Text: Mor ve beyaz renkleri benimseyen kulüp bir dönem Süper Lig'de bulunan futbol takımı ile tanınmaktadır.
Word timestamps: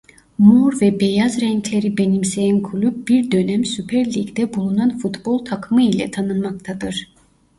Mor 0.39 0.81
ve 0.81 0.99
beyaz 0.99 1.41
renkleri 1.41 1.97
benimseyen 1.97 2.61
kulüp 2.61 3.07
bir 3.07 3.31
dönem 3.31 3.65
Süper 3.65 4.05
Lig'de 4.05 4.53
bulunan 4.53 4.97
futbol 4.97 5.45
takımı 5.45 5.81
ile 5.83 6.11
tanınmaktadır. 6.11 7.07